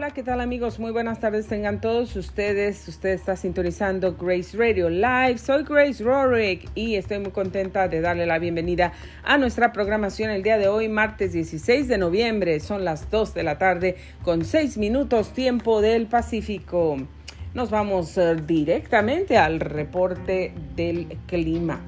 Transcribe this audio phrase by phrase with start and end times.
[0.00, 0.78] Hola, ¿qué tal amigos?
[0.78, 2.88] Muy buenas tardes tengan todos ustedes.
[2.88, 5.36] Usted está sintonizando Grace Radio Live.
[5.36, 10.42] Soy Grace Rorick y estoy muy contenta de darle la bienvenida a nuestra programación el
[10.42, 12.60] día de hoy, martes 16 de noviembre.
[12.60, 16.96] Son las 2 de la tarde con 6 minutos tiempo del Pacífico.
[17.52, 21.78] Nos vamos eh, directamente al reporte del clima.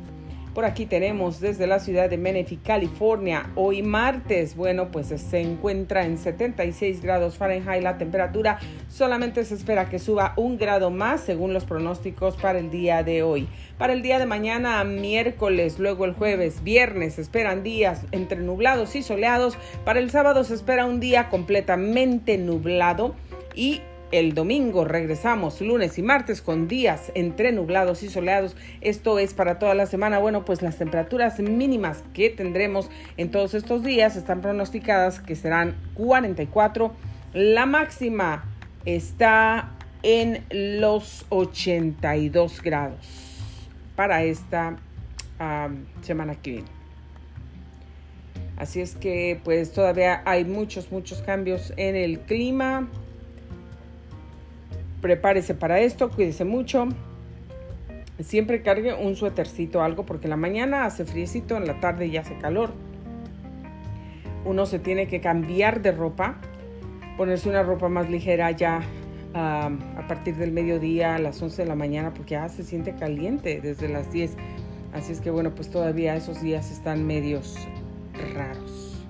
[0.55, 6.05] Por aquí tenemos desde la ciudad de Menifee, California, hoy martes, bueno, pues se encuentra
[6.05, 8.59] en 76 grados Fahrenheit la temperatura,
[8.91, 13.23] solamente se espera que suba un grado más según los pronósticos para el día de
[13.23, 13.49] hoy.
[13.79, 19.03] Para el día de mañana, miércoles, luego el jueves, viernes, esperan días entre nublados y
[19.03, 19.57] soleados.
[19.87, 23.15] Para el sábado se espera un día completamente nublado
[23.55, 23.81] y
[24.13, 28.55] el domingo regresamos lunes y martes con días entre nublados y soleados.
[28.83, 30.19] Esto es para toda la semana.
[30.19, 35.77] Bueno, pues las temperaturas mínimas que tendremos en todos estos días están pronosticadas que serán
[35.95, 36.93] 44.
[37.33, 38.45] La máxima
[38.85, 39.71] está
[40.03, 43.07] en los 82 grados
[43.97, 44.77] para esta
[46.03, 46.69] semana que viene.
[48.59, 52.89] Así es que pues todavía hay muchos, muchos cambios en el clima
[55.03, 56.89] prepárese para esto, cuídese mucho.
[58.21, 62.39] Siempre cargue un suétercito algo porque la mañana hace frío, en la tarde ya hace
[62.39, 62.73] calor.
[64.45, 66.39] Uno se tiene que cambiar de ropa,
[67.17, 68.81] ponerse una ropa más ligera ya
[69.35, 69.71] a
[70.09, 73.89] partir del mediodía a las 11 de la mañana porque ya se siente caliente desde
[73.89, 74.37] las 10.
[74.93, 77.57] Así es que bueno, pues todavía esos días están medios
[78.35, 79.05] raros.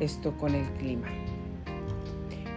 [0.00, 1.08] Esto con el clima.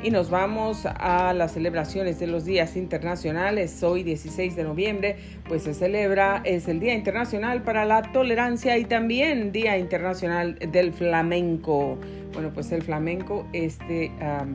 [0.02, 3.84] Y nos vamos a las celebraciones de los días internacionales.
[3.84, 8.86] Hoy 16 de noviembre, pues se celebra, es el Día Internacional para la Tolerancia y
[8.86, 11.98] también Día Internacional del Flamenco.
[12.32, 14.46] Bueno, pues el flamenco, este ah,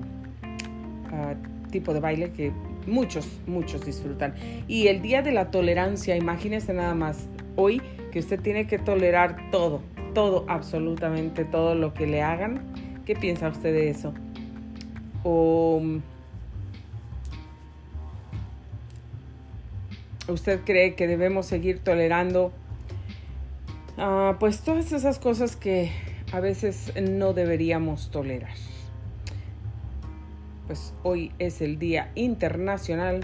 [1.70, 2.50] tipo de baile que
[2.86, 4.32] muchos, muchos disfrutan.
[4.66, 7.82] Y el Día de la Tolerancia, imagínese nada más, hoy
[8.12, 9.82] que usted tiene que tolerar todo,
[10.14, 12.62] todo, absolutamente todo lo que le hagan.
[13.04, 14.14] ¿Qué piensa usted de eso?
[15.24, 15.82] O
[20.28, 22.52] usted cree que debemos seguir tolerando
[23.98, 25.90] ah, pues todas esas cosas que
[26.32, 28.54] a veces no deberíamos tolerar.
[30.66, 33.20] Pues hoy es el Día Internacional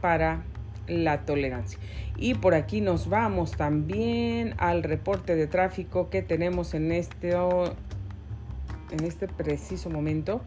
[0.00, 0.42] para
[0.88, 1.78] la Tolerancia.
[2.16, 9.04] Y por aquí nos vamos también al reporte de tráfico que tenemos en este, en
[9.04, 10.42] este preciso momento.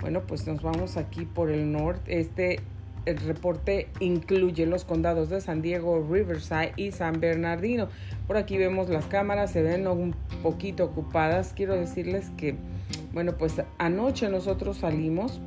[0.00, 2.20] Bueno, pues nos vamos aquí por el norte.
[2.20, 2.60] Este
[3.08, 7.88] el reporte incluye los condados de San Diego, Riverside y San Bernardino.
[8.26, 11.54] Por aquí vemos las cámaras, se ven un poquito ocupadas.
[11.56, 12.56] Quiero decirles que,
[13.14, 15.40] bueno, pues anoche nosotros salimos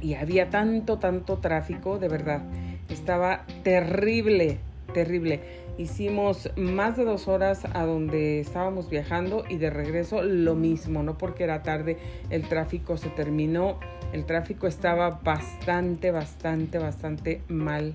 [0.00, 2.42] y había tanto, tanto tráfico, de verdad.
[2.88, 4.58] Estaba terrible,
[4.94, 5.40] terrible.
[5.78, 11.16] Hicimos más de dos horas a donde estábamos viajando y de regreso lo mismo, no
[11.16, 13.80] porque era tarde, el tráfico se terminó,
[14.12, 17.94] el tráfico estaba bastante, bastante, bastante mal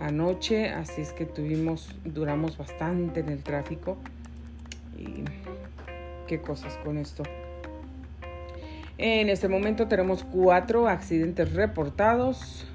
[0.00, 3.96] anoche, así es que tuvimos, duramos bastante en el tráfico.
[4.98, 5.24] Y
[6.26, 7.22] qué cosas con esto.
[8.98, 12.66] En este momento tenemos cuatro accidentes reportados,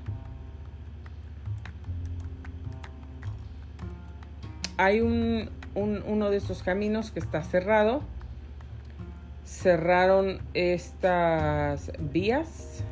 [4.78, 8.02] hay un, uno de estos caminos que está cerrado.
[9.44, 12.84] Cerraron estas vías.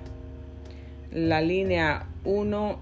[1.12, 2.80] La línea 1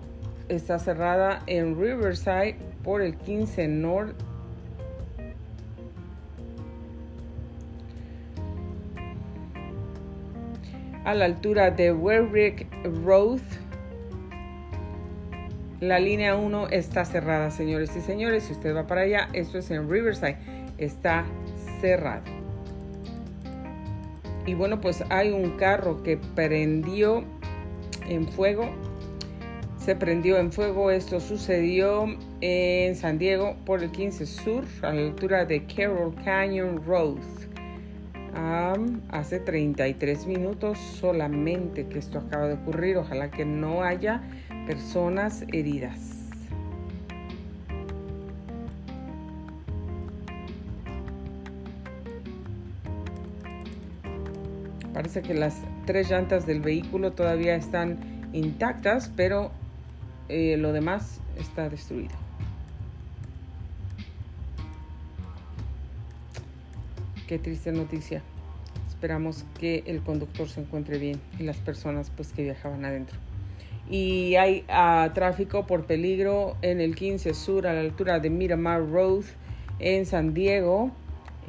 [0.50, 4.16] está cerrada en Riverside por el 15 North.
[11.04, 12.66] A la altura de Warwick
[13.04, 13.42] Road
[15.88, 18.44] la línea 1 está cerrada, señores y señores.
[18.44, 20.38] Si usted va para allá, esto es en Riverside.
[20.78, 21.26] Está
[21.82, 22.24] cerrado.
[24.46, 27.24] Y bueno, pues hay un carro que prendió
[28.08, 28.70] en fuego.
[29.78, 30.92] Se prendió en fuego.
[30.92, 32.06] Esto sucedió
[32.42, 37.20] en San Diego por el 15 Sur, a la altura de Carroll Canyon Road.
[39.10, 42.98] hace 33 minutos solamente que esto acaba de ocurrir.
[42.98, 44.22] Ojalá que no haya
[44.66, 46.24] personas heridas.
[54.94, 57.98] Parece que las tres llantas del vehículo todavía están
[58.32, 59.52] intactas, pero
[60.30, 62.14] eh, lo demás está destruido.
[67.28, 68.22] Qué triste noticia.
[68.88, 73.18] esperamos que el conductor se encuentre bien y las personas pues que viajaban adentro.
[73.90, 78.90] Y hay uh, tráfico por peligro en el 15 Sur a la altura de Miramar
[78.90, 79.26] Road
[79.80, 80.92] en San Diego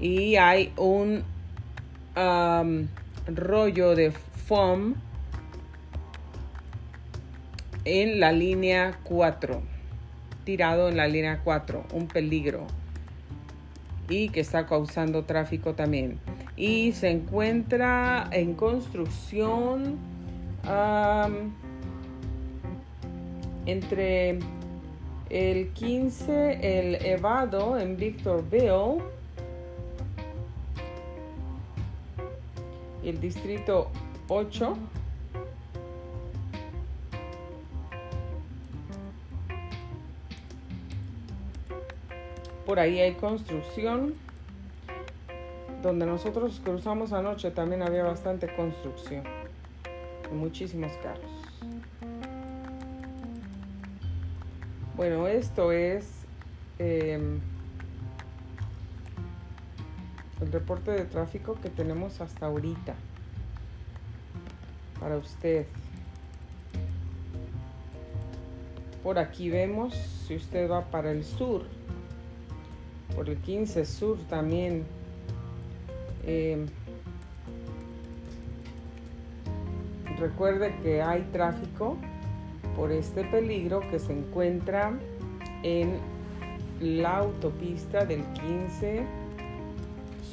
[0.00, 1.24] y hay un
[3.26, 4.94] rollo de foam
[7.84, 9.62] en la línea 4,
[10.44, 12.66] tirado en la línea 4, un peligro
[14.08, 16.18] y que está causando tráfico también.
[16.56, 19.98] Y se encuentra en construcción
[23.66, 24.38] entre
[25.30, 29.02] el 15, el Evado en Victorville
[33.02, 33.90] y el distrito
[34.28, 34.76] 8
[42.66, 44.14] Por ahí hay construcción.
[45.82, 49.22] Donde nosotros cruzamos anoche también había bastante construcción.
[50.32, 51.43] muchísimos carros.
[55.06, 56.06] Bueno, esto es
[56.78, 57.38] em,
[60.40, 62.94] el reporte de tráfico que tenemos hasta ahorita
[64.98, 65.66] para usted.
[69.02, 69.92] Por aquí vemos
[70.26, 71.66] si usted va para el sur
[73.14, 74.86] por el 15 Sur también.
[76.22, 76.64] Eh,
[80.18, 81.98] recuerde que hay tráfico
[82.76, 84.98] por este peligro que se encuentra
[85.62, 85.98] en
[86.80, 89.04] la autopista del 15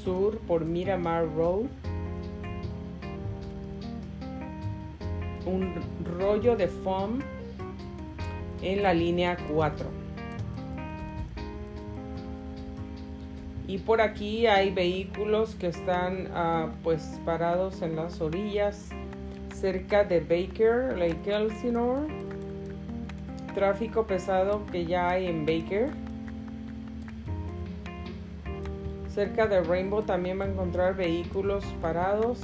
[0.03, 1.65] Sur por Miramar Road.
[5.45, 5.73] Un
[6.19, 7.19] rollo de foam
[8.61, 10.01] en la línea 4.
[13.71, 18.89] y por aquí hay vehículos que están ah, pues parados en las orillas
[19.55, 22.05] cerca de Baker, Lake Elsinore.
[23.53, 25.89] Tráfico pesado que ya hay en Baker.
[29.13, 32.39] Cerca de Rainbow también va a encontrar vehículos parados.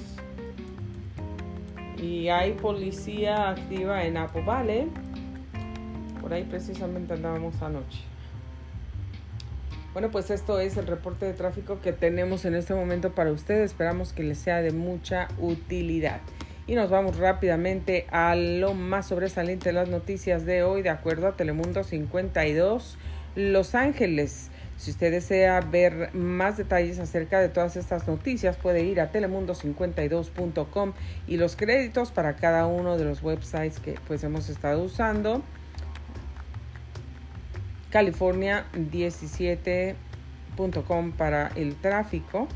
[1.98, 4.92] Y hay policía activa en Apple Valley.
[6.22, 8.04] Por ahí precisamente andábamos anoche.
[9.94, 13.72] Bueno, pues esto es el reporte de tráfico que tenemos en este momento para ustedes.
[13.72, 16.20] Esperamos que les sea de mucha utilidad.
[16.68, 21.28] Y nos vamos rápidamente a lo más sobresaliente de las noticias de hoy, de acuerdo
[21.28, 22.98] a Telemundo 52,
[23.36, 24.50] Los Ángeles.
[24.76, 30.92] Si usted desea ver más detalles acerca de todas estas noticias, puede ir a telemundo52.com
[31.26, 35.42] y los créditos para cada uno de los websites que pues hemos estado usando
[37.90, 42.50] California 17.com para el tráfico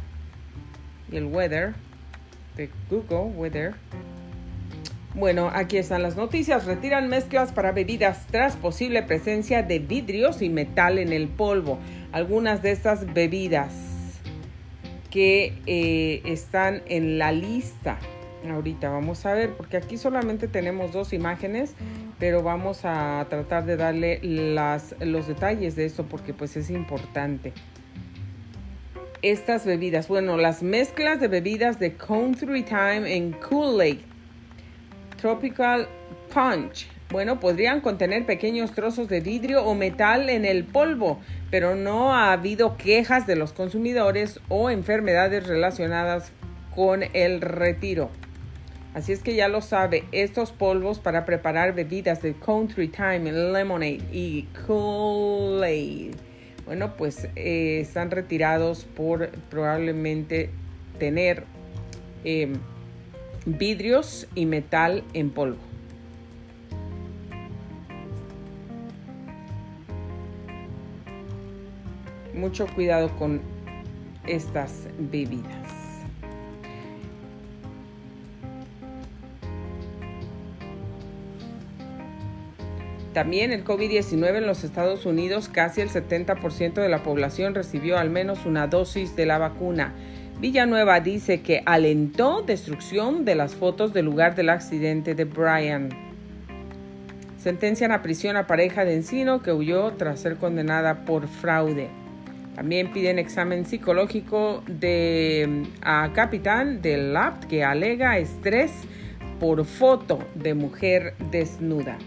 [1.09, 1.73] y el weather
[2.89, 3.73] Google Weather.
[5.13, 6.65] Bueno, aquí están las noticias.
[6.65, 11.79] Retiran mezclas para bebidas tras posible presencia de vidrios y metal en el polvo.
[12.11, 13.73] Algunas de estas bebidas
[15.09, 17.99] que eh, están en la lista
[18.49, 21.75] ahorita vamos a ver porque aquí solamente tenemos dos imágenes
[22.17, 27.53] pero vamos a tratar de darle las, los detalles de esto porque pues es importante
[29.21, 33.99] estas bebidas bueno las mezclas de bebidas de Country Time en Kool-Aid
[35.17, 35.87] Tropical
[36.33, 41.19] Punch bueno, podrían contener pequeños trozos de vidrio o metal en el polvo,
[41.49, 46.31] pero no ha habido quejas de los consumidores o enfermedades relacionadas
[46.73, 48.09] con el retiro.
[48.93, 54.01] Así es que ya lo sabe, estos polvos para preparar bebidas de Country Time, Lemonade
[54.13, 56.30] y Kool-Aid.
[56.65, 60.49] Bueno, pues eh, están retirados por probablemente
[60.99, 61.45] tener
[62.23, 62.53] em,
[63.45, 65.57] vidrios y metal en polvo.
[72.33, 73.41] Mucho cuidado con
[74.27, 75.60] estas bebidas.
[83.13, 88.09] También el COVID-19 en los Estados Unidos, casi el 70% de la población recibió al
[88.09, 89.93] menos una dosis de la vacuna.
[90.39, 95.89] Villanueva dice que alentó destrucción de las fotos del lugar del accidente de Brian.
[97.37, 101.89] Sentencian a prisión a pareja de Encino que huyó tras ser condenada por fraude.
[102.55, 108.71] También piden examen psicológico de a capitán del LAPT que alega estrés
[109.39, 111.97] por foto de mujer desnuda.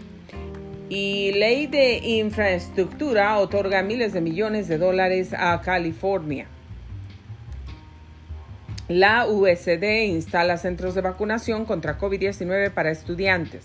[0.87, 6.45] Y ley de infraestructura otorga miles de millones de dólares a California.
[8.87, 13.63] La USD instala centros de vacunación contra COVID-19 para estudiantes.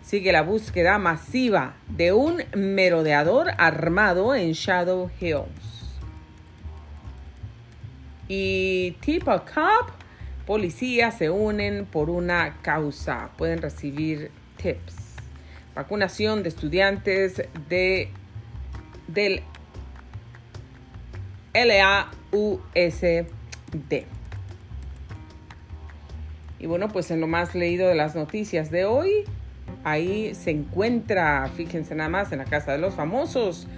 [0.00, 5.98] Sigue la búsqueda masiva de un merodeador armado en Shadow Hills.
[8.26, 9.90] Y Tipo Cop,
[10.46, 13.32] policías se unen por una causa.
[13.36, 14.97] Pueden recibir tips.
[15.78, 18.08] Vacunación de estudiantes de,
[19.06, 19.42] del
[21.54, 22.08] LAUSD.
[26.58, 29.22] Y bueno, pues en lo más leído de las noticias de hoy,
[29.84, 33.68] ahí se encuentra, fíjense nada más, en la casa de los famosos,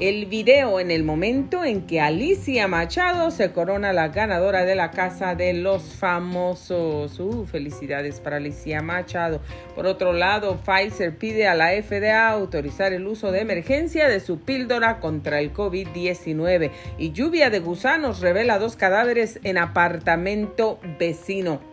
[0.00, 4.90] el video en el momento en que Alicia Machado se corona la ganadora de la
[4.90, 7.20] Casa de los Famosos.
[7.20, 9.42] Uh, felicidades para Alicia Machado.
[9.74, 14.40] Por otro lado, Pfizer pide a la FDA autorizar el uso de emergencia de su
[14.40, 16.70] píldora contra el COVID-19.
[16.96, 21.69] Y lluvia de gusanos revela dos cadáveres en apartamento vecino.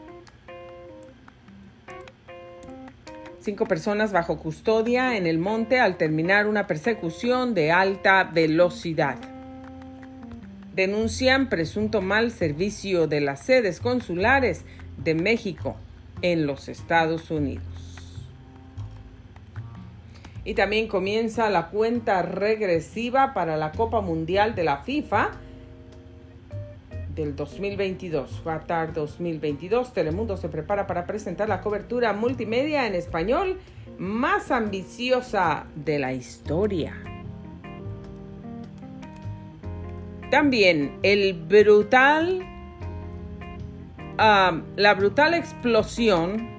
[3.48, 9.16] Cinco personas bajo custodia en el monte al terminar una persecución de alta velocidad.
[10.76, 14.66] Denuncian presunto mal servicio de las sedes consulares
[14.98, 15.78] de México
[16.22, 17.64] en los Estados Unidos.
[20.44, 25.32] Y también comienza la cuenta regresiva para la Copa Mundial de la FIFA
[27.18, 29.92] del 2022, Qatar 2022.
[29.92, 33.60] Telemundo se prepara para presentar la cobertura multimedia en español
[33.98, 36.94] más ambiciosa de la historia.
[40.30, 42.46] También el brutal,
[44.18, 46.57] ah, la brutal explosión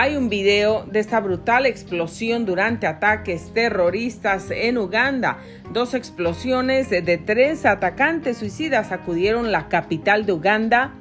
[0.00, 5.36] hay un video de esta brutal explosión durante ataques terroristas en Uganda.
[5.74, 10.94] Dos explosiones de tres atacantes suicidas acudieron la capital de Uganda,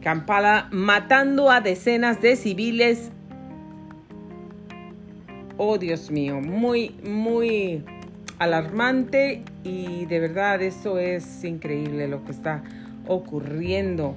[0.00, 3.12] Kampala, matando a decenas de civiles.
[5.58, 7.84] Oh, Dios mío, muy, muy
[8.38, 12.62] alarmante y de verdad eso es increíble lo que está
[13.06, 14.16] ocurriendo.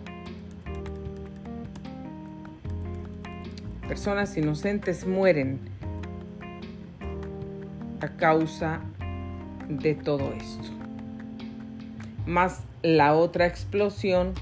[3.88, 5.60] Personas inocentes mueren
[8.02, 8.82] a causa
[9.70, 10.70] de todo esto.
[12.26, 14.34] Más la otra explosión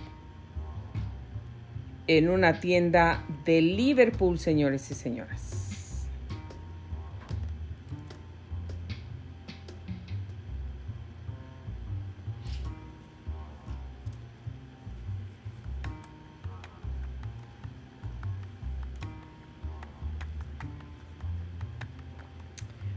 [2.08, 5.53] en una tienda de Liverpool, señores y señoras.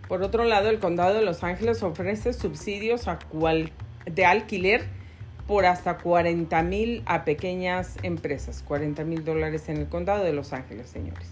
[0.08, 3.18] Por otro lado, el condado de Los Ángeles ofrece subsidios a
[4.04, 4.84] de alquiler
[5.48, 8.62] por hasta 40 mil a pequeñas empresas.
[8.66, 11.28] 40 mil dólares en el condado de Los Ángeles, señores.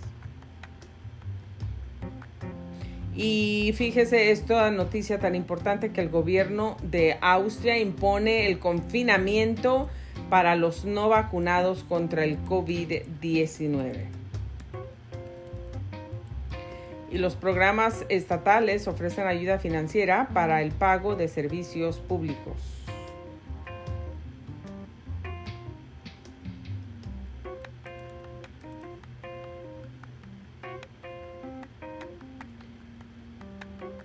[3.17, 9.89] Y fíjese esta noticia tan importante que el gobierno de Austria impone el confinamiento
[10.31, 14.24] para los no vacunados contra el COVID-19
[17.15, 22.57] y los programas estatales ofrecen ayuda financiera para el pago de servicios públicos.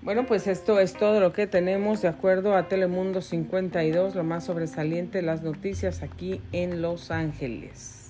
[0.03, 4.43] Bueno, pues esto es todo lo que tenemos de acuerdo a Telemundo 52, lo más
[4.43, 8.08] sobresaliente de las noticias aquí en Los Ángeles.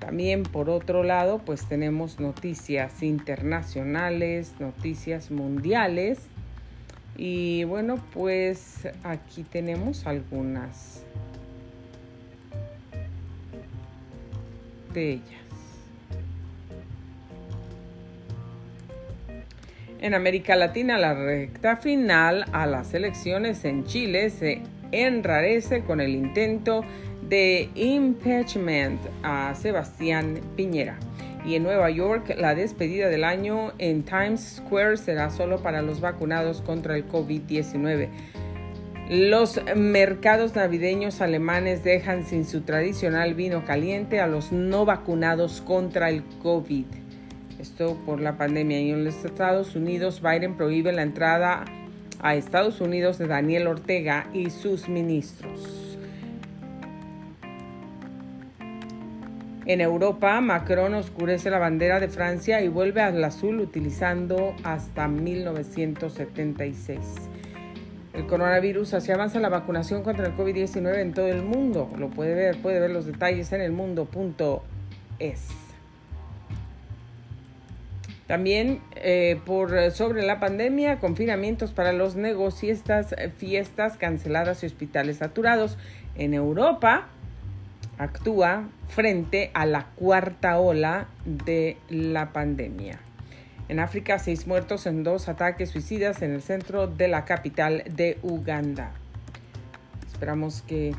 [0.00, 6.18] También por otro lado, pues tenemos noticias internacionales, noticias mundiales.
[7.16, 11.04] Y bueno, pues aquí tenemos algunas
[14.94, 15.40] de ellas.
[20.00, 26.14] En América Latina, la recta final a las elecciones en Chile se enrarece con el
[26.14, 26.84] intento
[27.30, 30.98] de impeachment a Sebastián Piñera.
[31.46, 36.00] Y en Nueva York, la despedida del año en Times Square será solo para los
[36.00, 38.08] vacunados contra el COVID-19.
[39.08, 46.10] Los mercados navideños alemanes dejan sin su tradicional vino caliente a los no vacunados contra
[46.10, 46.84] el COVID.
[47.60, 48.80] Esto por la pandemia.
[48.80, 51.64] Y en los Estados Unidos, Biden prohíbe la entrada
[52.20, 55.79] a Estados Unidos de Daniel Ortega y sus ministros.
[59.70, 66.98] En Europa, Macron oscurece la bandera de Francia y vuelve al azul utilizando hasta 1976.
[68.14, 71.88] el coronavirus, así avanza la vacunación contra el COVID-19 en todo el mundo.
[71.96, 75.48] Lo puede ver, puede ver los detalles en el mundo.es.
[78.26, 82.80] También eh, por sobre la pandemia, confinamientos para los negocios,
[83.36, 85.78] fiestas canceladas y hospitales saturados.
[86.16, 87.06] En Europa
[88.00, 92.98] actúa frente a la cuarta ola de la pandemia.
[93.68, 98.18] En África, seis muertos en dos ataques suicidas en el centro de la capital de
[98.22, 98.92] Uganda.
[100.10, 100.94] Esperamos que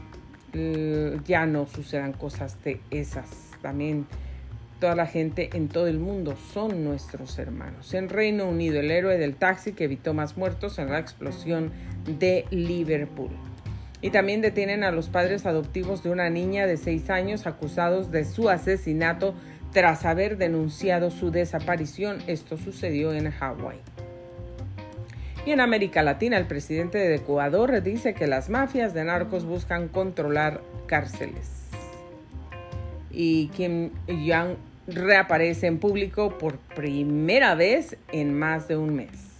[0.54, 3.28] eh, ya no sucedan cosas de esas.
[3.64, 4.06] También
[4.80, 7.96] toda la gente en todo el mundo son nuestros hermanos.
[7.96, 11.72] En Reino Unido, el héroe del taxi que evitó más muertos en la explosión
[12.06, 13.32] de Liverpool.
[14.02, 18.26] Y también detienen a los padres adoptivos de una niña de seis años acusados de
[18.26, 19.36] su asesinato
[19.72, 22.20] tras haber denunciado su desaparición.
[22.28, 23.80] Esto sucedió en Hawái.
[25.46, 29.88] Y en América Latina, el presidente de Ecuador dice que las mafias de narcos buscan
[29.88, 31.62] controlar cárceles.
[33.10, 34.56] Y Kim Jong
[34.88, 39.31] reaparece en público por primera vez en más de un mes.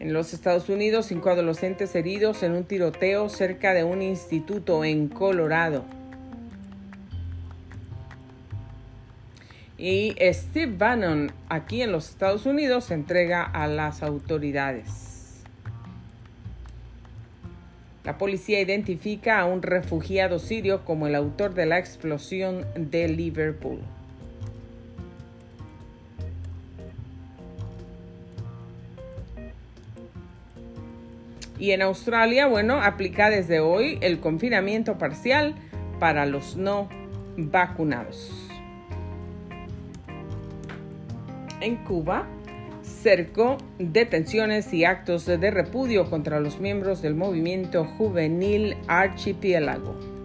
[0.00, 5.08] En los Estados Unidos, cinco adolescentes heridos en un tiroteo cerca de un instituto en
[5.08, 5.84] Colorado.
[9.80, 15.42] y Steve Bannon aquí en los Estados Unidos se entrega a las autoridades.
[18.04, 23.80] La policía identifica a un refugiado sirio como el autor de la explosión de Liverpool.
[31.60, 35.54] Y en Australia, bueno, aplica desde hoy el confinamiento parcial
[36.00, 36.88] para los no
[37.36, 38.50] vacunados
[41.60, 42.26] en Cuba
[42.82, 50.19] cercó detenciones y actos de repudio contra los miembros del movimiento juvenil Archipiélago.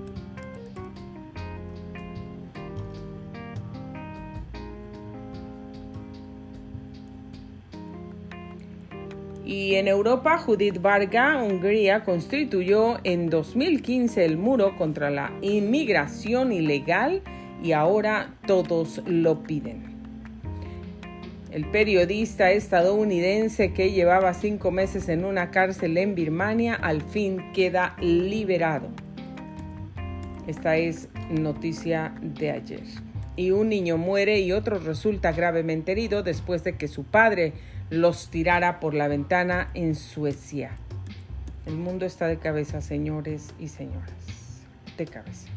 [9.57, 17.21] Y en Europa, Judith Varga, Hungría, constituyó en 2015 el muro contra la inmigración ilegal
[17.63, 19.95] y ahora todos lo piden.
[21.51, 27.95] El periodista estadounidense que llevaba cinco meses en una cárcel en Birmania al fin queda
[28.01, 28.89] liberado.
[30.47, 32.83] Esta es noticia de ayer.
[33.37, 37.53] Y un niño muere y otro resulta gravemente herido después de que su padre
[37.89, 40.71] los tirara por la ventana en Suecia.
[41.65, 44.11] El mundo está de cabeza, señores y señoras.
[44.97, 45.49] De cabeza.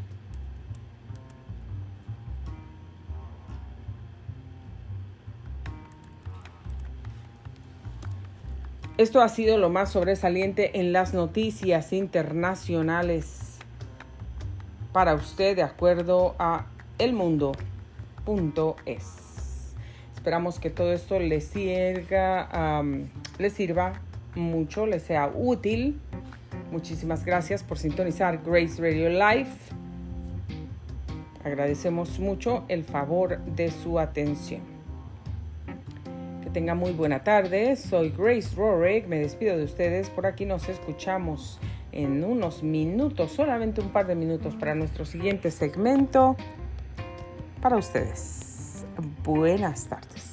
[8.97, 13.59] Esto ha sido lo más sobresaliente en las noticias internacionales
[14.93, 16.67] para usted de acuerdo a
[16.99, 17.57] elmundo.es.
[20.29, 22.83] Esperamos que todo esto le sirva,
[24.35, 25.99] mucho, le sea útil.
[26.71, 29.49] Muchísimas gracias por sintonizar Grace Radio Live.
[31.43, 34.61] Agradecemos mucho el favor de su atención
[36.53, 37.77] tenga muy buena tarde.
[37.77, 39.07] Soy Grace Rorick.
[39.07, 40.11] Me despido de ustedes.
[40.11, 41.61] Por aquí nos escuchamos
[41.93, 46.37] en unos minutos, solamente un par de minutos para nuestro siguiente segmento.
[47.61, 48.48] Para ustedes.
[49.25, 50.28] Buenas tardes.